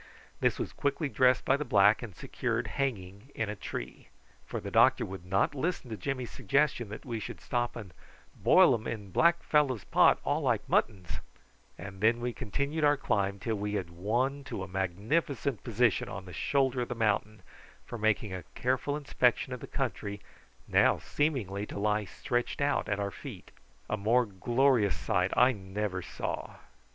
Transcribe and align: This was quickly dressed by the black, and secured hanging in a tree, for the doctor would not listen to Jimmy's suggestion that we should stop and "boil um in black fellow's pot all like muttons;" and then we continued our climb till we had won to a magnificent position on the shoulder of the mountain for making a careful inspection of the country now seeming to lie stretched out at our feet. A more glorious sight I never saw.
This 0.39 0.57
was 0.57 0.73
quickly 0.73 1.09
dressed 1.09 1.45
by 1.45 1.57
the 1.57 1.63
black, 1.63 2.01
and 2.01 2.15
secured 2.15 2.65
hanging 2.65 3.29
in 3.35 3.49
a 3.49 3.55
tree, 3.55 4.07
for 4.47 4.59
the 4.59 4.71
doctor 4.71 5.05
would 5.05 5.27
not 5.27 5.53
listen 5.53 5.91
to 5.91 5.95
Jimmy's 5.95 6.31
suggestion 6.31 6.89
that 6.89 7.05
we 7.05 7.19
should 7.19 7.39
stop 7.39 7.75
and 7.75 7.93
"boil 8.35 8.73
um 8.73 8.87
in 8.87 9.11
black 9.11 9.43
fellow's 9.43 9.83
pot 9.83 10.19
all 10.25 10.41
like 10.41 10.67
muttons;" 10.67 11.19
and 11.77 12.01
then 12.01 12.19
we 12.19 12.33
continued 12.33 12.83
our 12.83 12.97
climb 12.97 13.37
till 13.37 13.57
we 13.57 13.75
had 13.75 13.91
won 13.91 14.43
to 14.45 14.63
a 14.63 14.67
magnificent 14.67 15.63
position 15.63 16.09
on 16.09 16.25
the 16.25 16.33
shoulder 16.33 16.81
of 16.81 16.89
the 16.89 16.95
mountain 16.95 17.43
for 17.85 17.99
making 17.99 18.33
a 18.33 18.41
careful 18.55 18.97
inspection 18.97 19.53
of 19.53 19.59
the 19.59 19.67
country 19.67 20.19
now 20.67 20.97
seeming 20.97 21.45
to 21.67 21.77
lie 21.77 22.05
stretched 22.05 22.59
out 22.59 22.89
at 22.89 22.99
our 22.99 23.11
feet. 23.11 23.51
A 23.87 23.97
more 23.97 24.25
glorious 24.25 24.97
sight 24.97 25.31
I 25.37 25.51
never 25.51 26.01
saw. 26.01 26.55